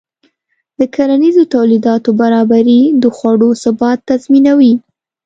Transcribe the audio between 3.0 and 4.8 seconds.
د خوړو ثبات تضمینوي.